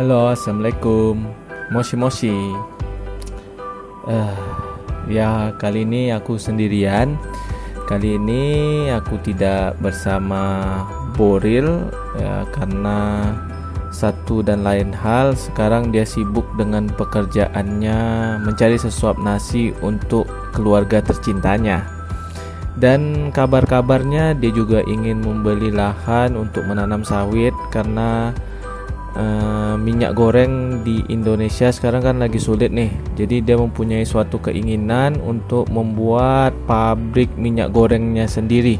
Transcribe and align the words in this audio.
Halo, 0.00 0.32
assalamualaikum. 0.32 1.28
Moshi 1.68 1.92
moshi. 1.92 2.32
Uh, 4.08 4.32
ya 5.12 5.52
kali 5.60 5.84
ini 5.84 6.08
aku 6.08 6.40
sendirian. 6.40 7.20
Kali 7.84 8.16
ini 8.16 8.44
aku 8.88 9.20
tidak 9.20 9.76
bersama 9.84 10.40
Boril 11.20 11.84
ya 12.16 12.48
karena 12.48 13.28
satu 13.92 14.40
dan 14.40 14.64
lain 14.64 14.88
hal 14.88 15.36
sekarang 15.36 15.92
dia 15.92 16.08
sibuk 16.08 16.48
dengan 16.56 16.88
pekerjaannya 16.96 18.00
mencari 18.40 18.80
sesuap 18.80 19.20
nasi 19.20 19.76
untuk 19.84 20.24
keluarga 20.56 21.04
tercintanya. 21.04 21.84
Dan 22.72 23.28
kabar-kabarnya 23.36 24.32
dia 24.32 24.48
juga 24.48 24.80
ingin 24.80 25.20
membeli 25.20 25.68
lahan 25.68 26.40
untuk 26.40 26.64
menanam 26.64 27.04
sawit 27.04 27.52
karena 27.68 28.32
uh, 29.16 29.74
minyak 29.80 30.14
goreng 30.14 30.84
di 30.86 31.02
Indonesia 31.10 31.70
sekarang 31.72 32.02
kan 32.04 32.16
lagi 32.20 32.38
sulit 32.38 32.70
nih. 32.70 32.90
Jadi 33.16 33.42
dia 33.42 33.56
mempunyai 33.58 34.04
suatu 34.06 34.38
keinginan 34.38 35.18
untuk 35.22 35.66
membuat 35.72 36.54
pabrik 36.66 37.32
minyak 37.34 37.74
gorengnya 37.74 38.26
sendiri. 38.30 38.78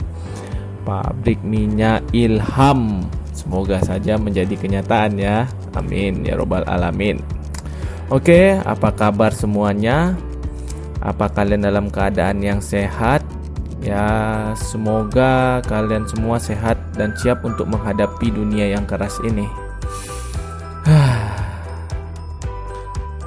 Pabrik 0.87 1.41
minyak 1.43 2.05
Ilham. 2.15 3.07
Semoga 3.31 3.81
saja 3.81 4.21
menjadi 4.21 4.53
kenyataan 4.59 5.17
ya. 5.17 5.49
Amin 5.75 6.27
ya 6.27 6.37
robbal 6.37 6.67
alamin. 6.67 7.23
Oke, 8.11 8.59
apa 8.59 8.91
kabar 8.91 9.31
semuanya? 9.31 10.19
Apa 10.99 11.31
kalian 11.31 11.63
dalam 11.63 11.89
keadaan 11.89 12.43
yang 12.43 12.59
sehat? 12.59 13.23
Ya, 13.81 14.53
semoga 14.59 15.65
kalian 15.65 16.05
semua 16.05 16.37
sehat 16.37 16.77
dan 17.01 17.17
siap 17.17 17.41
untuk 17.49 17.65
menghadapi 17.71 18.29
dunia 18.29 18.77
yang 18.77 18.85
keras 18.85 19.17
ini. 19.25 19.70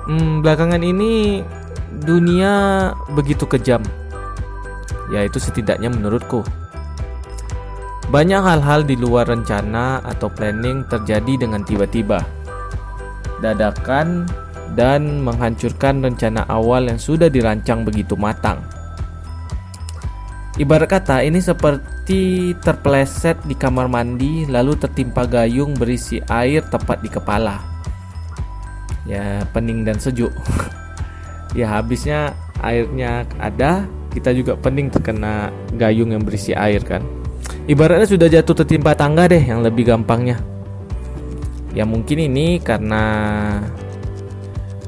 Hmm, 0.07 0.43
belakangan 0.43 0.81
ini 0.81 1.43
dunia 2.03 2.89
begitu 3.13 3.45
kejam. 3.45 3.83
Ya, 5.11 5.23
itu 5.27 5.37
setidaknya 5.37 5.93
menurutku. 5.93 6.41
Banyak 8.09 8.41
hal-hal 8.43 8.85
di 8.85 8.99
luar 8.99 9.25
rencana 9.29 10.03
atau 10.03 10.27
planning 10.29 10.85
terjadi 10.91 11.47
dengan 11.47 11.65
tiba-tiba. 11.65 12.21
Dadakan 13.39 14.27
dan 14.77 15.21
menghancurkan 15.21 16.01
rencana 16.01 16.45
awal 16.49 16.89
yang 16.89 16.99
sudah 17.01 17.29
dirancang 17.29 17.85
begitu 17.85 18.17
matang. 18.17 18.61
Ibarat 20.53 20.85
kata 20.85 21.25
ini 21.25 21.41
seperti 21.41 22.53
terpeleset 22.61 23.41
di 23.41 23.57
kamar 23.57 23.89
mandi 23.89 24.45
lalu 24.45 24.77
tertimpa 24.77 25.25
gayung 25.25 25.73
berisi 25.73 26.21
air 26.29 26.61
tepat 26.69 27.01
di 27.01 27.09
kepala. 27.09 27.72
Ya, 29.03 29.43
pening 29.51 29.83
dan 29.83 29.99
sejuk. 29.99 30.31
ya, 31.59 31.67
habisnya 31.79 32.35
airnya 32.63 33.27
ada, 33.37 33.83
kita 34.13 34.31
juga 34.31 34.53
pening 34.55 34.93
terkena 34.93 35.49
gayung 35.75 36.13
yang 36.13 36.23
berisi 36.23 36.55
air 36.55 36.79
kan. 36.85 37.03
Ibaratnya 37.63 38.07
sudah 38.07 38.27
jatuh 38.27 38.63
tertimpa 38.63 38.91
tangga 38.95 39.27
deh 39.27 39.39
yang 39.39 39.63
lebih 39.63 39.87
gampangnya. 39.87 40.39
Ya 41.73 41.87
mungkin 41.89 42.21
ini 42.21 42.61
karena 42.61 43.01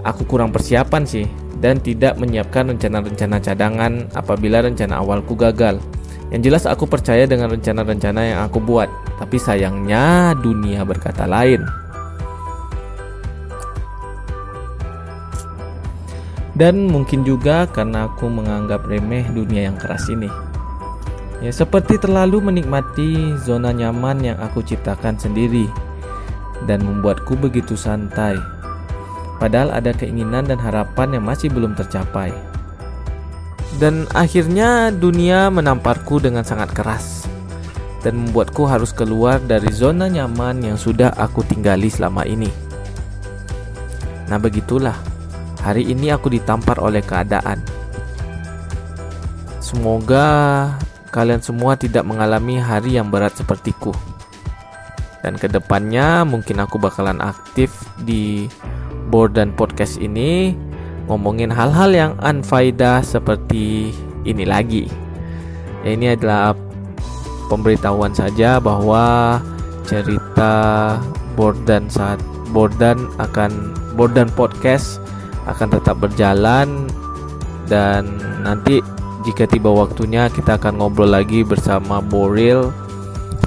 aku 0.06 0.28
kurang 0.30 0.54
persiapan 0.54 1.04
sih 1.08 1.26
dan 1.58 1.82
tidak 1.82 2.20
menyiapkan 2.22 2.70
rencana-rencana 2.76 3.42
cadangan 3.42 3.94
apabila 4.14 4.62
rencana 4.62 5.02
awalku 5.02 5.34
gagal. 5.34 5.82
Yang 6.30 6.42
jelas 6.52 6.64
aku 6.70 6.86
percaya 6.86 7.26
dengan 7.26 7.50
rencana-rencana 7.54 8.22
yang 8.22 8.40
aku 8.46 8.62
buat, 8.62 8.90
tapi 9.18 9.40
sayangnya 9.40 10.36
dunia 10.38 10.84
berkata 10.86 11.26
lain. 11.26 11.85
Dan 16.56 16.88
mungkin 16.88 17.28
juga 17.28 17.68
karena 17.68 18.08
aku 18.08 18.32
menganggap 18.32 18.88
remeh 18.88 19.28
dunia 19.32 19.68
yang 19.68 19.76
keras 19.76 20.08
ini. 20.08 20.32
Ya, 21.44 21.52
seperti 21.52 22.00
terlalu 22.00 22.40
menikmati 22.40 23.36
zona 23.44 23.76
nyaman 23.76 24.24
yang 24.24 24.40
aku 24.40 24.64
ciptakan 24.64 25.20
sendiri 25.20 25.68
dan 26.64 26.80
membuatku 26.80 27.36
begitu 27.36 27.76
santai 27.76 28.40
Padahal 29.36 29.76
ada 29.76 29.92
keinginan 29.92 30.48
dan 30.48 30.60
harapan 30.60 31.20
yang 31.20 31.26
masih 31.28 31.52
belum 31.52 31.76
tercapai. 31.76 32.32
Dan 33.76 34.08
akhirnya 34.16 34.96
dunia 34.96 35.52
menamparku 35.52 36.24
dengan 36.24 36.48
sangat 36.48 36.72
keras 36.72 37.28
dan 38.00 38.16
membuatku 38.16 38.64
harus 38.64 38.96
keluar 38.96 39.44
dari 39.44 39.68
zona 39.76 40.08
nyaman 40.08 40.64
yang 40.64 40.78
sudah 40.80 41.12
aku 41.20 41.44
tinggali 41.44 41.92
selama 41.92 42.24
ini. 42.24 42.48
Nah, 44.32 44.40
begitulah. 44.40 44.96
Hari 45.66 45.82
ini 45.82 46.14
aku 46.14 46.30
ditampar 46.30 46.78
oleh 46.78 47.02
keadaan. 47.02 47.58
Semoga 49.58 50.30
kalian 51.10 51.42
semua 51.42 51.74
tidak 51.74 52.06
mengalami 52.06 52.62
hari 52.62 53.02
yang 53.02 53.10
berat 53.10 53.34
sepertiku. 53.34 53.90
Dan 55.26 55.42
ke 55.42 55.50
depannya 55.50 56.22
mungkin 56.22 56.62
aku 56.62 56.78
bakalan 56.78 57.18
aktif 57.18 57.74
di 58.06 58.46
board 59.10 59.42
dan 59.42 59.58
podcast 59.58 59.98
ini 59.98 60.54
ngomongin 61.10 61.50
hal-hal 61.50 61.90
yang 61.90 62.14
unfaedah 62.22 63.02
seperti 63.02 63.90
ini 64.22 64.46
lagi. 64.46 64.86
Ya, 65.82 65.98
ini 65.98 66.14
adalah 66.14 66.54
pemberitahuan 67.50 68.14
saja 68.14 68.62
bahwa 68.62 69.42
cerita 69.90 70.54
board 71.34 71.58
dan 71.66 71.90
saat 71.90 72.22
board 72.54 72.78
dan 72.78 73.10
akan 73.18 73.74
board 73.98 74.14
dan 74.14 74.30
podcast 74.38 75.02
akan 75.46 75.68
tetap 75.78 76.02
berjalan 76.02 76.90
dan 77.66 78.06
nanti 78.46 78.82
jika 79.26 79.50
tiba 79.50 79.74
waktunya 79.74 80.30
kita 80.30 80.62
akan 80.62 80.78
ngobrol 80.78 81.10
lagi 81.10 81.42
bersama 81.42 81.98
Boril 81.98 82.70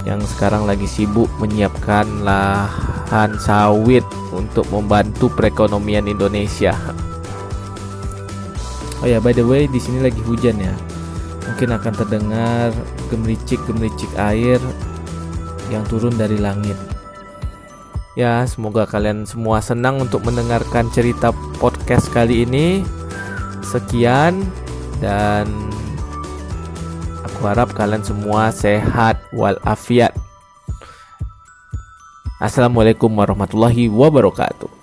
yang 0.03 0.19
sekarang 0.25 0.67
lagi 0.67 0.87
sibuk 0.91 1.31
menyiapkan 1.39 2.27
lahan 2.27 3.39
sawit 3.39 4.03
untuk 4.35 4.67
membantu 4.75 5.31
perekonomian 5.33 6.11
Indonesia. 6.11 6.75
Oh 8.99 9.07
ya, 9.07 9.23
by 9.23 9.31
the 9.31 9.47
way, 9.47 9.71
di 9.71 9.79
sini 9.79 10.03
lagi 10.03 10.19
hujan 10.27 10.59
ya. 10.59 10.75
Mungkin 11.47 11.71
akan 11.71 11.93
terdengar 11.95 12.75
gemericik-gemericik 13.15 14.11
air 14.19 14.59
yang 15.71 15.87
turun 15.87 16.13
dari 16.19 16.37
langit. 16.37 16.75
Ya, 18.19 18.43
semoga 18.51 18.83
kalian 18.83 19.31
semua 19.31 19.63
senang 19.63 20.03
untuk 20.03 20.27
mendengarkan 20.27 20.91
cerita 20.91 21.31
podcast 21.63 22.11
kali 22.11 22.43
ini. 22.43 22.83
Sekian 23.63 24.43
dan 24.99 25.47
aku 27.23 27.47
harap 27.47 27.71
kalian 27.79 28.03
semua 28.03 28.51
sehat 28.51 29.23
walafiat. 29.31 30.19
Assalamualaikum 32.43 33.07
warahmatullahi 33.15 33.87
wabarakatuh. 33.87 34.78